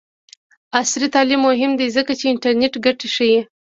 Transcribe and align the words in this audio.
عصري 0.79 1.07
تعلیم 1.15 1.41
مهم 1.49 1.71
دی 1.79 1.87
ځکه 1.97 2.11
چې 2.19 2.25
د 2.25 2.29
انټرنټ 2.33 2.73
ګټې 2.85 3.07
ښيي. 3.15 3.39